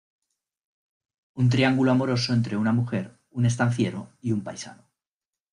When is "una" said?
2.57-2.71